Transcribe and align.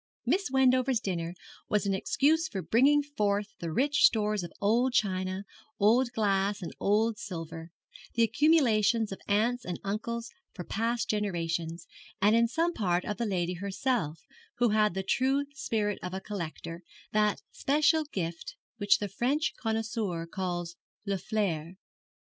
Miss 0.25 0.49
Wendover's 0.49 0.99
dinner 0.99 1.35
was 1.69 1.85
an 1.85 1.93
excuse 1.93 2.47
for 2.47 2.61
the 2.61 2.67
bringing 2.67 3.03
forth 3.03 3.53
of 3.61 3.75
rich 3.75 4.03
stores 4.05 4.41
of 4.43 4.51
old 4.59 4.93
china, 4.93 5.43
old 5.79 6.11
glass, 6.13 6.63
and 6.63 6.73
older 6.79 7.15
silver 7.19 7.69
the 8.15 8.23
accumulations 8.23 9.11
of 9.11 9.19
aunts 9.27 9.63
and 9.63 9.79
uncles 9.83 10.31
for 10.55 10.63
past 10.63 11.07
generations, 11.07 11.85
and 12.19 12.35
in 12.35 12.47
some 12.47 12.73
part 12.73 13.05
of 13.05 13.17
the 13.17 13.27
lady 13.27 13.53
herself, 13.53 14.25
who 14.55 14.69
had 14.69 14.95
the 14.95 15.03
true 15.03 15.45
spirit 15.53 15.99
of 16.01 16.15
a 16.15 16.19
collector, 16.19 16.81
that 17.11 17.43
special 17.51 18.03
gift 18.05 18.55
which 18.77 18.97
the 18.97 19.07
French 19.07 19.53
connoisseur 19.61 20.25
calls 20.25 20.77
le 21.05 21.19
flair. 21.19 21.75